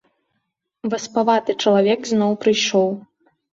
Васпаваты 0.93 1.51
чалавек 1.67 2.01
зноў 2.15 2.31
прыйшоў. 2.47 2.93